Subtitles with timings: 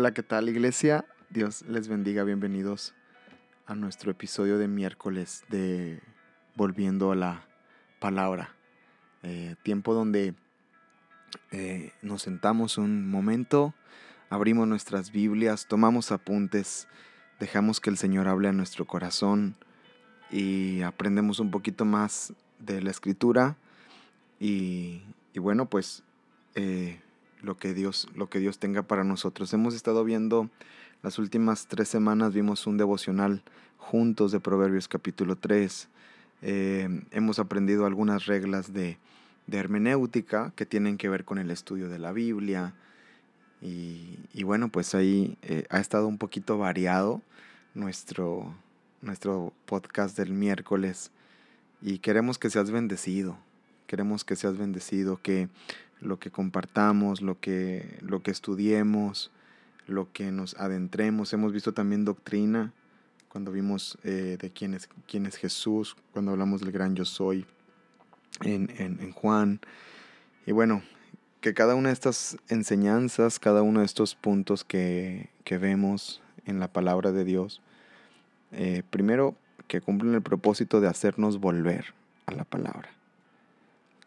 [0.00, 1.04] Hola, ¿qué tal iglesia?
[1.28, 2.94] Dios les bendiga, bienvenidos
[3.66, 6.00] a nuestro episodio de miércoles de
[6.54, 7.44] Volviendo a la
[7.98, 8.54] Palabra.
[9.22, 10.32] Eh, tiempo donde
[11.50, 13.74] eh, nos sentamos un momento,
[14.30, 16.88] abrimos nuestras Biblias, tomamos apuntes,
[17.38, 19.54] dejamos que el Señor hable a nuestro corazón
[20.30, 23.58] y aprendemos un poquito más de la escritura
[24.38, 25.02] y,
[25.34, 26.04] bueno, pues...
[26.54, 26.98] Eh,
[27.42, 29.52] lo que Dios, lo que Dios tenga para nosotros.
[29.52, 30.50] Hemos estado viendo
[31.02, 33.42] las últimas tres semanas, vimos un devocional
[33.78, 35.88] juntos de Proverbios capítulo 3.
[36.42, 38.98] Eh, hemos aprendido algunas reglas de,
[39.50, 42.74] hermenéutica que tienen que ver con el estudio de la Biblia.
[43.60, 47.20] Y, bueno, pues ahí eh, ha estado un poquito variado
[47.74, 48.54] nuestro,
[49.02, 51.10] nuestro podcast del miércoles.
[51.82, 53.36] Y queremos que seas bendecido.
[53.86, 55.48] Queremos que seas bendecido, que
[56.00, 59.30] lo que compartamos, lo que, lo que estudiemos,
[59.86, 61.32] lo que nos adentremos.
[61.32, 62.72] Hemos visto también doctrina,
[63.28, 67.46] cuando vimos eh, de quién es, quién es Jesús, cuando hablamos del gran yo soy
[68.42, 69.60] en, en, Juan.
[70.46, 70.82] Y bueno,
[71.40, 76.58] que cada una de estas enseñanzas, cada uno de estos puntos que, que vemos en
[76.58, 77.60] la palabra de Dios,
[78.52, 79.36] eh, primero
[79.68, 81.94] que cumplen el propósito de hacernos volver
[82.26, 82.99] a la palabra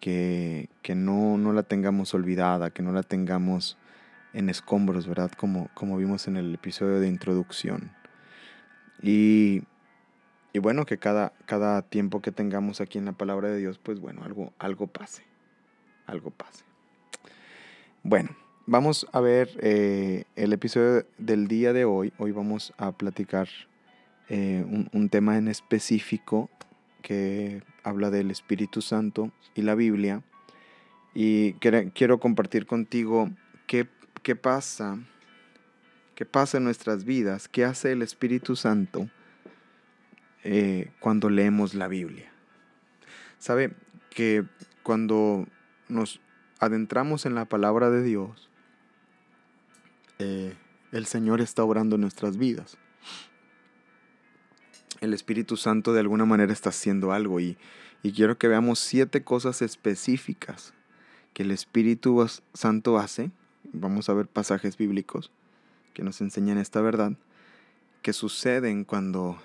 [0.04, 3.78] que, no, no, la tengamos olvidada, que no la tengamos
[4.34, 5.32] en escombros, ¿verdad?
[5.32, 7.90] Como, como vimos en el episodio de introducción.
[9.02, 9.64] Y,
[10.52, 14.02] y bueno, que cada, cada tiempo que tengamos aquí en la palabra de Dios, pues
[14.02, 15.24] bueno, algo, algo pase,
[16.06, 16.66] algo pase.
[18.04, 18.32] Bueno,
[18.66, 22.12] vamos a ver eh, el episodio del día de hoy.
[22.18, 23.48] Hoy vamos a platicar
[24.28, 26.50] eh, un, un, tema en específico
[27.02, 30.24] que habla del Espíritu Santo y la Biblia.
[31.14, 33.30] Y quiero compartir contigo
[33.68, 33.88] qué,
[34.24, 34.98] qué pasa,
[36.16, 39.10] qué pasa en nuestras vidas, qué hace el Espíritu Santo
[40.44, 42.32] eh, cuando leemos la Biblia.
[43.38, 43.74] Sabe
[44.10, 44.44] que
[44.82, 45.46] cuando
[45.88, 46.20] nos
[46.60, 48.50] adentramos en la palabra de Dios,
[50.20, 50.56] eh,
[50.92, 52.78] el Señor está obrando en nuestras vidas
[55.04, 57.58] el Espíritu Santo de alguna manera está haciendo algo y,
[58.16, 60.74] quiero que veamos siete cosas específicas
[61.34, 63.32] que el Espíritu Santo hace.
[63.74, 65.32] Vamos a ver pasajes bíblicos
[65.94, 67.14] que nos enseñan esta verdad,
[68.02, 69.38] que suceden cuando,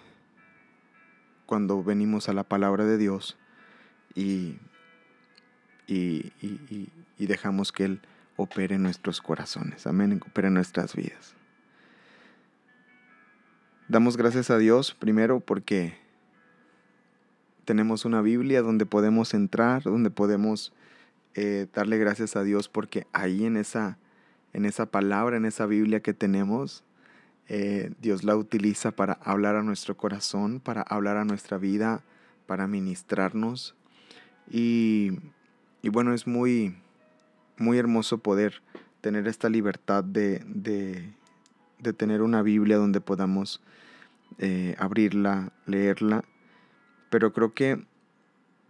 [1.46, 3.36] cuando venimos a la palabra de Dios
[4.14, 4.56] y,
[5.88, 8.00] y, y dejamos que Él
[8.36, 9.86] opere nuestros corazones.
[9.86, 11.37] Amén, opere en nuestras vidas.
[13.88, 15.94] Damos gracias a Dios primero porque
[17.64, 20.74] tenemos una Biblia donde podemos entrar, donde podemos
[21.34, 23.96] eh, darle gracias a Dios porque ahí en esa,
[24.52, 26.84] en esa palabra, en esa Biblia que tenemos,
[27.48, 32.02] eh, Dios la utiliza para hablar a nuestro corazón, para hablar a nuestra vida,
[32.46, 33.74] para ministrarnos.
[34.50, 35.18] Y,
[35.80, 36.76] y bueno, es muy,
[37.56, 38.60] muy hermoso poder
[39.00, 41.10] tener esta libertad de, de,
[41.78, 43.62] de tener una Biblia donde podamos
[44.38, 46.24] eh, abrirla, leerla,
[47.10, 47.84] pero creo que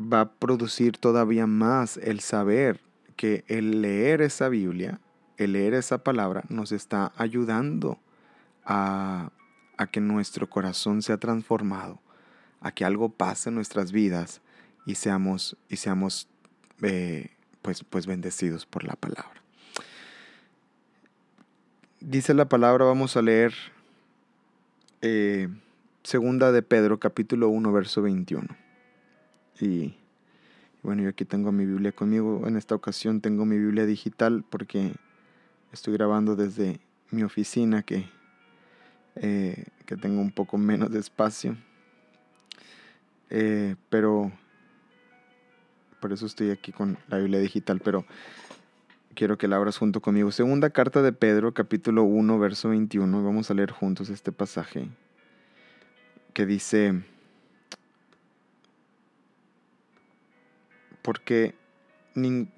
[0.00, 2.80] va a producir todavía más el saber
[3.16, 5.00] que el leer esa Biblia,
[5.36, 7.98] el leer esa palabra, nos está ayudando
[8.64, 9.32] a,
[9.76, 12.00] a que nuestro corazón sea transformado,
[12.60, 14.41] a que algo pase en nuestras vidas
[14.86, 16.28] y seamos, y seamos
[16.82, 17.30] eh,
[17.62, 19.42] pues, pues bendecidos por la palabra.
[22.00, 23.53] Dice la palabra, vamos a leer
[25.03, 25.48] eh,
[26.04, 28.47] segunda de Pedro, capítulo 1, verso 21.
[29.60, 29.97] Y
[30.84, 32.47] bueno, yo aquí tengo mi Biblia conmigo.
[32.47, 34.92] En esta ocasión tengo mi Biblia digital porque
[35.72, 36.78] estoy grabando desde
[37.10, 38.09] mi oficina que,
[39.16, 41.56] eh, que tengo un poco menos de espacio.
[43.28, 44.30] Eh, pero
[46.00, 47.80] por eso estoy aquí con la Biblia digital.
[47.84, 48.04] Pero
[49.18, 50.30] quiero que la abras junto conmigo.
[50.30, 53.24] Segunda carta de Pedro, capítulo 1, verso 21.
[53.24, 54.86] Vamos a leer juntos este pasaje
[56.32, 57.03] que dice,
[61.03, 61.56] porque,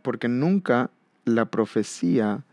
[0.02, 0.90] porque nunca
[1.24, 2.44] la profecía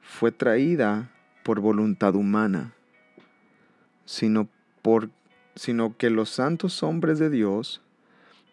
[0.00, 1.10] fue traída
[1.42, 2.72] por voluntad humana,
[4.06, 4.48] sino,
[4.80, 5.10] por,
[5.56, 7.82] sino que los santos hombres de Dios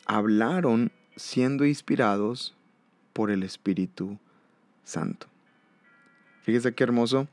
[0.06, 2.54] hablaron siendo inspirados
[3.13, 4.19] por el Espíritu
[4.90, 5.28] Santo.
[6.42, 7.28] Fíjese qué hermoso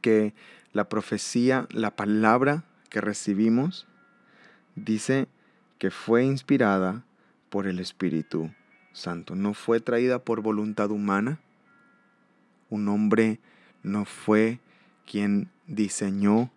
[0.00, 0.32] que
[0.72, 3.86] la profecía, la palabra que recibimos,
[4.76, 5.26] dice
[5.78, 7.04] que fue inspirada
[7.48, 8.50] por el Espíritu
[8.92, 9.34] Santo.
[9.34, 11.40] No fue traída por voluntad humana.
[12.68, 13.40] Un hombre
[13.82, 14.60] no fue
[15.10, 16.52] quien diseñó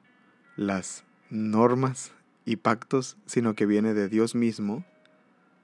[0.56, 2.12] las normas
[2.46, 4.86] y pactos, sino que viene de Dios mismo,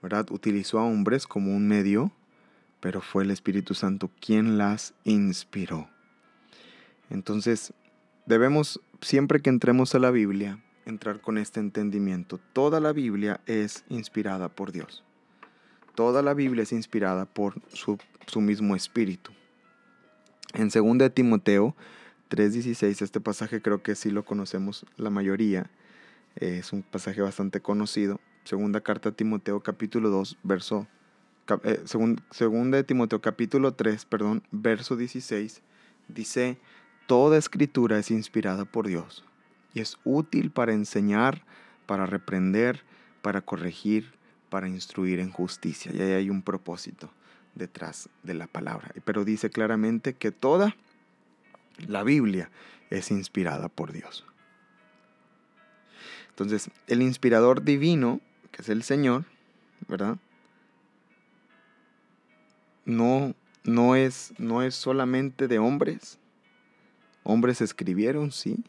[0.02, 0.32] ¿verdad?
[0.32, 2.12] Utilizó a hombres como un medio,
[2.80, 5.90] pero fue el Espíritu Santo quien las inspiró.
[7.10, 7.74] Entonces,
[8.26, 12.40] debemos, siempre que entremos a la Biblia, entrar con este entendimiento.
[12.54, 15.04] Toda la Biblia es inspirada por Dios.
[15.96, 17.98] Toda la Biblia es inspirada por su,
[18.42, 19.32] mismo espíritu.
[20.54, 21.75] En 2 de Timoteo
[22.30, 25.70] 3:16, este pasaje creo que sí lo conocemos la mayoría,
[26.36, 28.20] es un pasaje bastante conocido.
[28.44, 30.88] Segunda carta a Timoteo capítulo 2, verso
[31.63, 35.62] eh, segunda de Timoteo capítulo 3, perdón, verso 16
[36.07, 36.57] dice,
[37.07, 39.24] toda escritura es inspirada por Dios
[39.74, 41.44] y es útil para enseñar,
[41.86, 42.84] para reprender,
[43.22, 44.12] para corregir,
[44.50, 45.92] para instruir en justicia.
[45.94, 47.12] Y ahí hay un propósito
[47.56, 48.92] detrás de la palabra.
[49.06, 50.75] Pero dice claramente que toda
[51.88, 52.50] la Biblia
[52.90, 54.25] es inspirada por Dios.
[56.30, 59.25] Entonces, el inspirador divino, que es el Señor,
[59.88, 60.18] ¿verdad?
[62.89, 66.18] No, no, es, no es solamente de hombres.
[67.21, 68.63] Hombres escribieron, sí,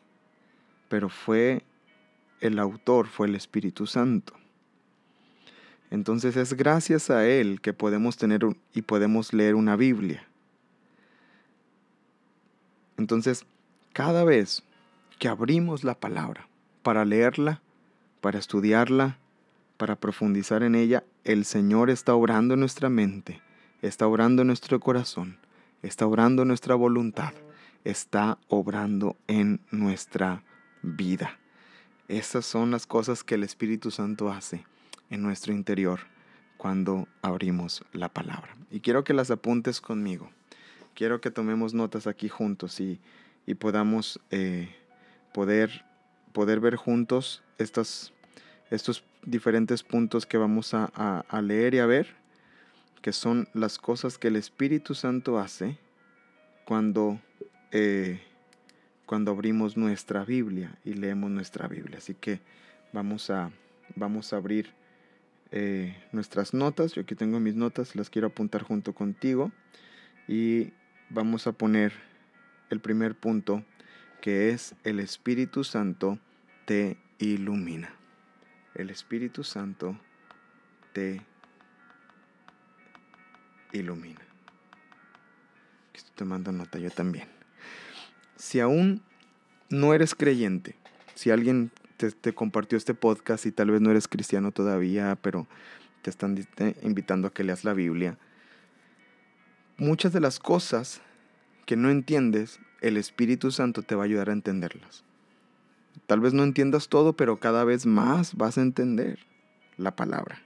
[0.90, 1.62] pero fue
[2.42, 4.34] el autor, fue el Espíritu Santo.
[5.90, 8.42] Entonces es gracias a Él que podemos tener
[8.74, 10.28] y podemos leer una Biblia.
[12.98, 13.46] Entonces,
[13.94, 14.62] cada vez
[15.18, 16.46] que abrimos la palabra
[16.82, 17.62] para leerla,
[18.20, 19.16] para estudiarla,
[19.78, 23.40] para profundizar en ella, el Señor está obrando en nuestra mente,
[23.82, 25.38] está obrando en nuestro corazón,
[25.82, 27.32] está obrando en nuestra voluntad,
[27.84, 30.42] está obrando en nuestra
[30.82, 31.38] vida.
[32.08, 34.64] Esas son las cosas que el Espíritu Santo hace
[35.10, 36.00] en nuestro interior
[36.56, 38.56] cuando abrimos la palabra.
[38.70, 40.30] Y quiero que las apuntes conmigo.
[40.94, 43.00] Quiero que tomemos notas aquí juntos y,
[43.58, 44.72] podamos eh,
[45.32, 45.84] poder,
[46.32, 48.12] poder ver juntos estos,
[48.70, 52.14] estos diferentes puntos que vamos a, leer y a ver,
[53.02, 55.78] que son las cosas que el Espíritu Santo hace
[56.64, 57.20] cuando
[57.72, 58.20] eh,
[59.10, 61.98] cuando abrimos nuestra Biblia y leemos nuestra Biblia.
[61.98, 62.40] Así que
[62.92, 63.50] vamos a,
[63.96, 64.70] vamos a abrir
[65.50, 66.92] eh, nuestras notas.
[66.92, 69.50] Yo aquí tengo mis notas, las quiero apuntar junto contigo.
[70.28, 70.72] Y
[71.08, 71.92] vamos a poner
[72.70, 73.64] el primer punto,
[74.20, 76.20] que es el Espíritu Santo
[76.64, 77.92] te ilumina.
[78.76, 79.98] El Espíritu Santo
[80.92, 81.29] te ilumina.
[85.94, 87.40] Estoy tomando nota yo también
[88.40, 89.02] si aún
[89.68, 90.74] no eres creyente,
[91.14, 95.46] si alguien te, compartió este podcast y tal vez no eres cristiano todavía, pero
[96.00, 96.42] te están
[96.82, 98.16] invitando a que leas la Biblia,
[99.76, 101.02] muchas de las cosas
[101.66, 105.04] que no entiendes, el Espíritu Santo te va a ayudar a entenderlas.
[106.06, 109.18] Tal vez no entiendas todo, pero cada vez más vas a entender
[109.76, 110.40] la palabra.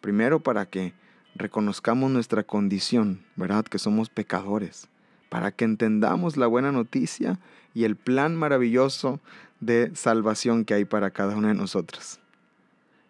[0.00, 0.94] Primero para que
[1.36, 3.64] reconozcamos nuestra condición, ¿verdad?
[3.64, 4.88] Que somos pecadores
[5.28, 7.38] para que entendamos la buena noticia
[7.74, 9.20] y el plan maravilloso
[9.60, 12.20] de salvación que hay para cada uno de nosotros.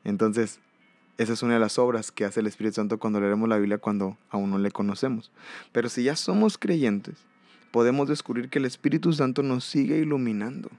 [0.05, 0.61] Entonces,
[1.19, 3.79] esa es una de las obras que hace el Espíritu Santo cuando leemos la Biblia
[3.79, 5.31] cuando aún no le conocemos.
[5.73, 7.17] Pero si ya somos creyentes,
[7.71, 10.71] podemos descubrir que el Espíritu Santo nos sigue iluminando.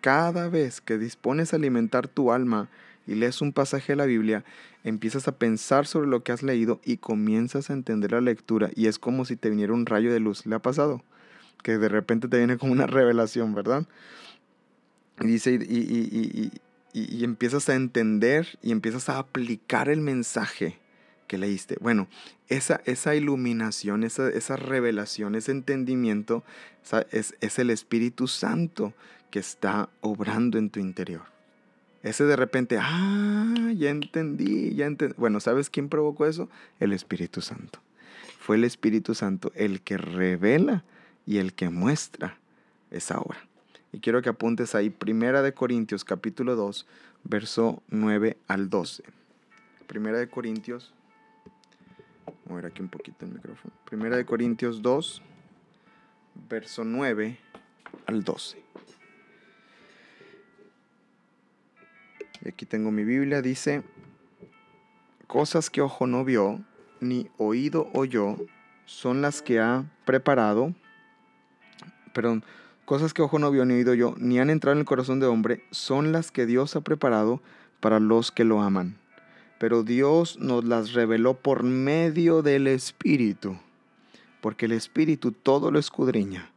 [0.00, 2.68] Cada vez que dispones a alimentar tu alma
[3.08, 4.44] y lees un pasaje de la Biblia,
[4.84, 8.86] empiezas a pensar sobre lo que has leído y comienzas a entender la lectura y
[8.86, 10.44] es como si te viniera un rayo de luz.
[10.46, 11.02] ¿Le ha pasado?
[11.62, 13.86] Que de repente te viene como una revelación, ¿verdad?
[15.20, 16.52] Y dice, y,
[16.92, 20.78] y, empiezas a entender y empiezas a aplicar el mensaje
[21.26, 21.76] que leíste.
[21.80, 22.08] Bueno,
[22.48, 26.44] esa, esa iluminación, esa, esa revelación, ese entendimiento
[27.10, 28.94] es, es el Espíritu Santo
[29.30, 31.37] que está obrando en tu interior.
[32.08, 35.14] Ese de repente, ah, ya entendí, ya entendí.
[35.18, 36.48] Bueno, ¿sabes quién provocó eso?
[36.80, 37.80] El Espíritu Santo.
[38.40, 40.84] Fue el Espíritu Santo el que revela
[41.26, 42.38] y el que muestra
[42.90, 43.46] esa obra.
[43.92, 46.86] Y quiero que apuntes ahí, Primera de Corintios capítulo 2,
[47.24, 49.04] verso 9 al 12.
[49.86, 50.94] Primera de Corintios,
[52.46, 53.74] voy a ver aquí un poquito el micrófono.
[53.84, 55.20] Primera de Corintios 2,
[56.48, 57.38] verso 9
[58.06, 58.62] al 12.
[62.48, 63.82] Aquí tengo mi Biblia, dice,
[65.26, 66.64] cosas que ojo no vio,
[66.98, 68.36] ni oído oyó,
[68.86, 70.74] son las que ha preparado,
[72.14, 72.42] perdón,
[72.86, 75.26] cosas que ojo no vio, ni oído yo, ni han entrado en el corazón de
[75.26, 77.42] hombre, son las que Dios ha preparado
[77.80, 78.96] para los que lo aman.
[79.58, 83.58] Pero Dios nos las reveló por medio del Espíritu,
[84.40, 86.50] porque el Espíritu todo lo escudriña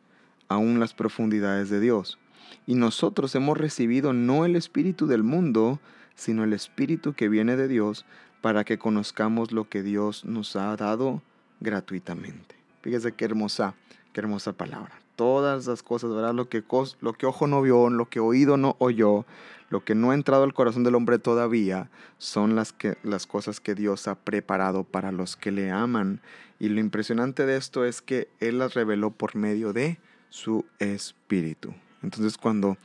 [0.48, 2.18] aún las profundidades de Dios.
[2.66, 5.80] Y nosotros hemos recibido no el Espíritu del mundo,
[6.16, 8.06] sino el Espíritu que viene de Dios,
[8.42, 11.22] para que conozcamos lo que Dios nos ha dado
[11.60, 12.56] gratuitamente.
[12.82, 13.76] Fíjese qué hermosa,
[14.14, 15.00] qué hermosa palabra.
[15.16, 16.34] Todas las cosas, ¿verdad?
[16.34, 16.64] Lo que,
[17.00, 19.26] lo que ojo no vio, lo que oído no oyó,
[19.70, 23.60] lo que no ha entrado al corazón del hombre todavía, son las, que, las cosas
[23.60, 26.22] que Dios ha preparado para los que le aman.
[26.60, 31.74] Y lo impresionante de esto es que Él las reveló por medio de su Espíritu.
[32.02, 32.78] Entonces cuando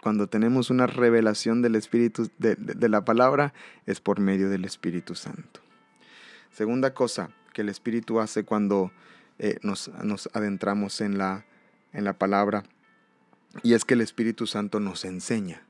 [0.00, 3.52] cuando tenemos una revelación del Espíritu, de, la palabra,
[3.86, 5.60] es por medio del Espíritu Santo.
[6.50, 8.90] Segunda cosa que el Espíritu hace cuando
[9.38, 9.90] eh, nos,
[10.32, 11.44] adentramos en la,
[11.92, 12.64] en la palabra,
[13.62, 15.62] y es que el Espíritu Santo nos enseña.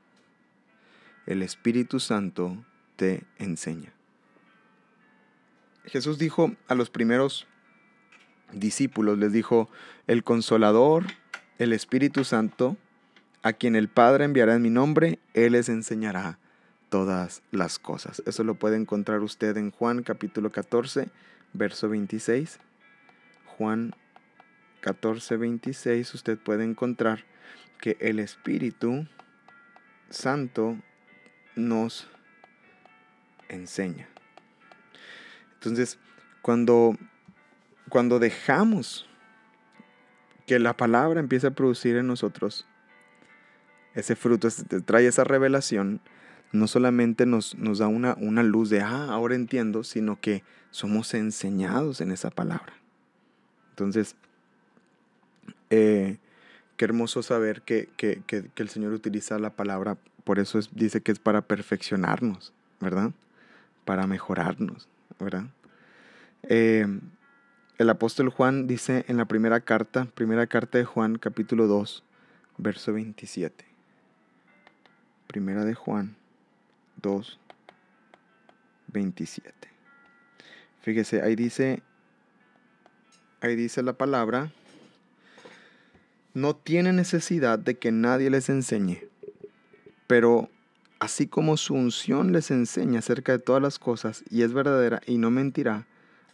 [1.25, 2.63] El Espíritu Santo
[2.95, 3.93] te enseña.
[5.85, 7.47] Jesús dijo a los primeros
[8.53, 9.69] discípulos, les dijo,
[10.07, 11.05] el consolador,
[11.61, 12.75] el Espíritu Santo,
[13.43, 16.39] a quien el Padre enviará en mi nombre, Él les enseñará
[16.89, 18.23] todas las cosas.
[18.25, 21.09] Eso lo puede encontrar usted en Juan capítulo 14,
[21.53, 22.59] verso 26.
[23.45, 23.93] Juan
[24.81, 27.25] 14, 26, usted puede encontrar
[27.79, 29.05] que el Espíritu
[30.09, 30.79] Santo
[31.55, 32.07] nos
[33.49, 34.09] enseña.
[35.53, 35.99] Entonces,
[36.41, 36.97] cuando,
[37.87, 39.07] cuando dejamos
[40.51, 42.67] que la palabra empiece a producir en nosotros
[43.95, 44.49] ese fruto,
[44.83, 46.01] trae esa revelación,
[46.51, 51.13] no solamente nos, nos da una, una, luz de, ah, ahora entiendo, sino que somos
[51.13, 52.73] enseñados en esa palabra.
[53.69, 54.17] Entonces,
[55.69, 56.17] eh,
[56.75, 61.13] qué hermoso saber que, que, que, el Señor utiliza la palabra, por eso dice que
[61.13, 63.11] es para perfeccionarnos, ¿verdad?
[63.85, 65.45] Para mejorarnos, ¿verdad?
[66.43, 66.85] Eh,
[67.81, 72.03] el apóstol Juan dice en la primera carta, primera carta de Juan, capítulo 2,
[72.59, 73.65] verso 27.
[75.25, 76.15] Primera de Juan
[77.01, 77.39] 2,
[78.87, 79.51] 27.
[80.81, 81.81] Fíjese, ahí dice,
[83.41, 84.51] ahí dice la palabra,
[86.35, 89.07] no tiene necesidad de que nadie les enseñe,
[90.05, 90.49] pero
[90.99, 95.17] así como su unción les enseña acerca de todas las cosas y es verdadera y
[95.17, 95.87] no mentirá,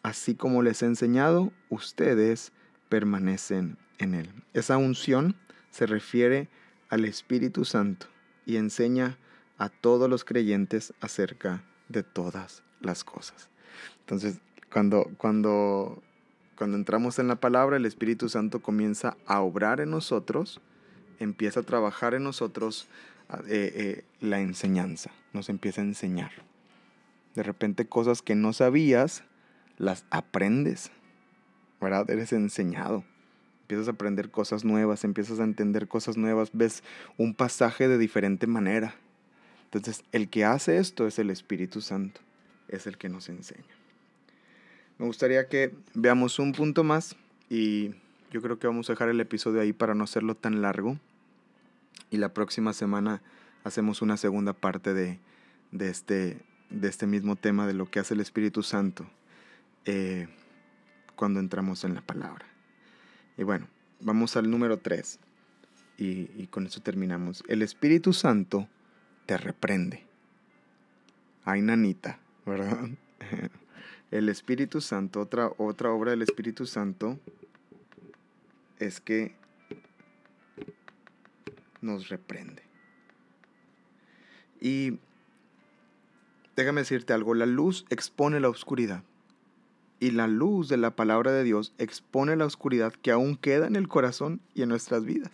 [0.08, 2.54] así como les he enseñado, ustedes
[2.88, 4.30] permanecen en él.
[4.54, 5.36] Esa unción
[5.70, 6.48] se refiere
[6.88, 8.08] al Espíritu Santo
[8.46, 9.18] y enseña
[9.58, 13.50] a todos los creyentes acerca de todas las cosas.
[14.00, 14.40] Entonces,
[14.72, 16.02] cuando, cuando,
[16.58, 20.62] cuando entramos en la palabra, el Espíritu Santo comienza a obrar en nosotros,
[21.20, 22.88] empieza a trabajar en nosotros
[23.50, 26.32] eh, eh, la enseñanza, nos empieza a enseñar.
[27.36, 29.26] De repente cosas que no sabías,
[29.78, 30.92] las aprendes,
[31.80, 32.10] ¿verdad?
[32.10, 33.04] Eres enseñado
[33.68, 36.84] empiezas a aprender cosas nuevas, empiezas a entender cosas nuevas, ves
[37.18, 38.96] un pasaje de diferente manera.
[39.66, 42.22] Entonces, el que hace esto es el Espíritu Santo,
[42.70, 43.66] es el que nos enseña.
[44.98, 47.18] Me gustaría que veamos un punto más
[47.50, 47.90] y
[48.32, 50.98] yo creo que vamos a dejar el episodio ahí para no hacerlo tan largo.
[52.10, 53.22] Y la próxima semana
[53.66, 55.20] hacemos una segunda parte de,
[55.78, 56.38] este,
[56.70, 59.06] de este mismo tema de lo que hace el Espíritu Santo
[59.88, 60.27] eh,
[61.15, 62.46] cuando entramos en la palabra.
[63.38, 63.67] Y bueno,
[64.01, 65.17] vamos al número 3.
[65.98, 67.44] Y, con eso terminamos.
[67.48, 68.67] El Espíritu Santo
[69.25, 70.03] te reprende.
[71.46, 72.89] Ay, nanita, ¿verdad?
[74.12, 77.20] El Espíritu Santo, otra, otra obra del Espíritu Santo
[78.79, 79.36] es que
[81.82, 82.62] nos reprende.
[84.62, 85.00] Y
[86.56, 89.03] déjame decirte algo, la luz expone la oscuridad
[90.00, 93.75] y la luz de la palabra de Dios expone la oscuridad que aún queda en
[93.75, 95.32] el corazón y en nuestras vidas.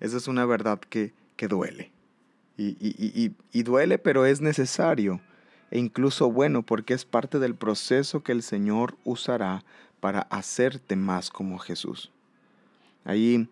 [0.00, 1.90] Esa es una verdad que, que duele.
[2.58, 5.20] Y, y, y, duele, pero es necesario
[5.70, 9.62] e incluso bueno porque es parte del proceso que el Señor usará
[10.00, 12.12] para hacerte más como Jesús.
[13.04, 13.48] Ahí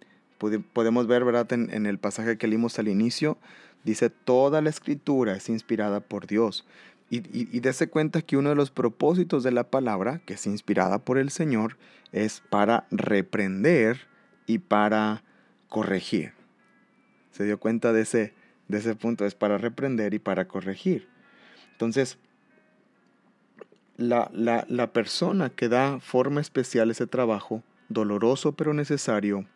[0.73, 1.52] podemos ver, ¿verdad?
[1.52, 3.37] En, en el pasaje que leímos al inicio,
[3.85, 6.64] dice, toda la escritura es inspirada por Dios
[7.18, 10.99] y, y, dése cuenta que uno de los propósitos de la palabra, que es inspirada
[10.99, 11.76] por el Señor,
[12.12, 14.09] es para reprender
[14.47, 15.23] y para
[15.68, 16.33] corregir.
[17.30, 18.33] ¿Se dio cuenta de ese,
[18.68, 19.26] de ese punto?
[19.26, 21.09] Es para reprender y para corregir.
[21.73, 22.18] Entonces,
[23.97, 29.47] la, la, la persona que da forma especial a ese trabajo, doloroso pero necesario,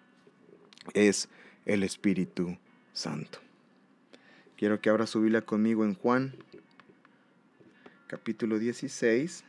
[0.94, 1.28] es
[1.66, 2.58] el Espíritu
[2.92, 3.38] Santo.
[4.56, 6.34] Quiero que abra su Biblia conmigo en Juan
[8.08, 9.44] capítulo 16,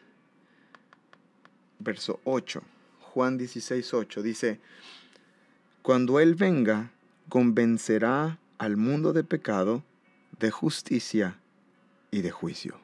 [1.79, 2.61] verso 8.
[2.99, 4.59] Juan 16, 8 dice,
[5.81, 6.91] cuando Él venga,
[7.29, 9.83] convencerá al mundo de pecado,
[10.39, 11.39] de justicia
[12.11, 12.75] y de juicio.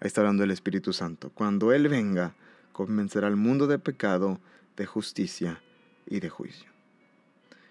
[0.00, 1.30] Ahí está hablando el Espíritu Santo.
[1.32, 2.34] Cuando Él venga,
[2.72, 4.40] convencerá al mundo de pecado,
[4.76, 5.62] de justicia
[6.06, 6.68] y de juicio.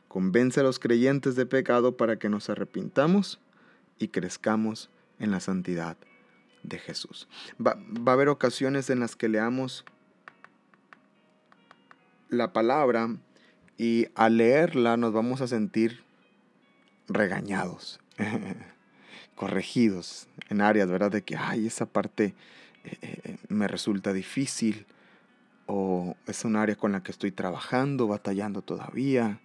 [0.08, 3.40] Convence a los creyentes de pecado para que nos arrepintamos
[4.00, 5.98] y crezcamos en la santidad
[6.68, 7.28] de Jesús.
[7.60, 9.84] Va, va, a haber ocasiones en las que leamos
[12.30, 13.10] la palabra
[13.78, 16.04] y al leerla nos vamos a sentir
[17.08, 18.00] regañados,
[19.36, 21.12] corregidos en áreas, ¿verdad?
[21.12, 22.36] De que, ay, esa parte
[22.84, 24.86] eh, eh, me resulta difícil
[25.68, 29.40] o es un área con la que estoy trabajando, batallando todavía,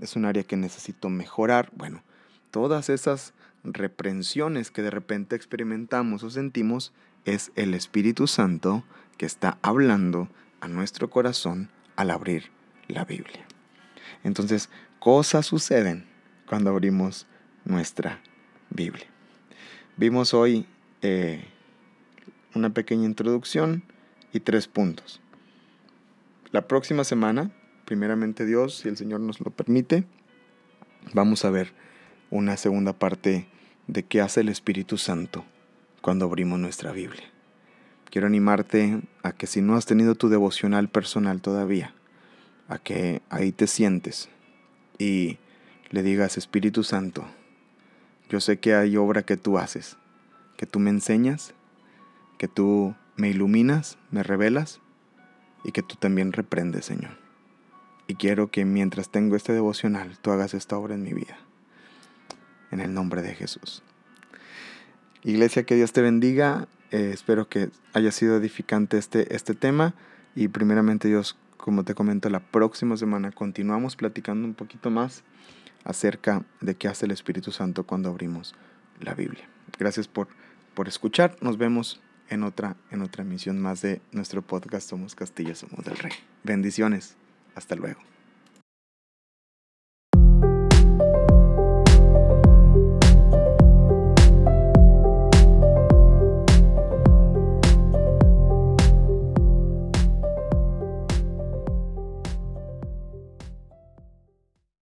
[0.00, 1.70] es un área que necesito mejorar.
[1.74, 2.02] Bueno,
[2.50, 3.34] todas esas
[3.64, 6.92] reprensiones que de repente experimentamos o sentimos
[7.24, 8.84] es el Espíritu Santo
[9.16, 10.28] que está hablando
[10.60, 12.50] a nuestro corazón al abrir
[12.86, 13.46] la Biblia.
[14.24, 16.06] Entonces, cosas suceden
[16.46, 17.26] cuando abrimos
[17.64, 18.20] nuestra
[18.70, 19.06] Biblia.
[19.96, 20.66] Vimos hoy
[21.02, 21.44] eh,
[22.54, 23.82] una pequeña introducción
[24.32, 25.20] y tres puntos.
[26.50, 27.50] La próxima semana,
[27.84, 30.04] primeramente Dios, si el Señor nos lo permite,
[31.12, 31.72] vamos a ver
[32.30, 33.46] una segunda parte
[33.86, 35.44] de qué hace el Espíritu Santo
[36.02, 37.24] cuando abrimos nuestra Biblia.
[38.10, 41.94] Quiero animarte a que si no has tenido tu devocional personal todavía,
[42.68, 44.28] a que ahí te sientes
[44.98, 45.38] y
[45.90, 47.24] le digas, Espíritu Santo,
[48.28, 49.96] yo sé que hay obra que tú haces,
[50.56, 51.54] que tú me enseñas,
[52.36, 54.80] que tú me iluminas, me revelas
[55.64, 57.18] y que tú también reprendes, Señor.
[58.06, 61.38] Y quiero que mientras tengo este devocional, tú hagas esta obra en mi vida.
[62.70, 63.82] En el nombre de Jesús.
[65.22, 66.68] Iglesia, que Dios te bendiga.
[66.90, 69.94] Eh, espero que haya sido edificante este, este tema.
[70.34, 75.24] Y primeramente Dios, como te comento, la próxima semana continuamos platicando un poquito más
[75.84, 78.54] acerca de qué hace el Espíritu Santo cuando abrimos
[79.00, 79.48] la Biblia.
[79.78, 80.28] Gracias por,
[80.74, 81.36] por escuchar.
[81.40, 85.96] Nos vemos en otra, en otra emisión más de nuestro podcast Somos Castilla, Somos del
[85.96, 86.12] Rey.
[86.44, 87.16] Bendiciones.
[87.54, 88.17] Hasta luego.